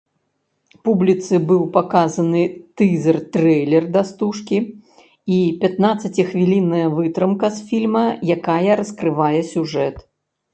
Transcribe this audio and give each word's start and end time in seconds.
Публіцы 0.87 1.33
быў 1.49 1.59
паказаны 1.75 2.41
тызер-трэйлер 2.81 3.83
да 3.97 4.01
стужкі 4.11 4.59
і 5.37 5.37
пятнаццаціхвілінная 5.65 6.87
вытрымка 6.97 7.47
з 7.59 7.63
фільма, 7.69 8.03
якая 8.39 8.71
раскрывае 8.83 9.41
сюжэт. 9.53 9.95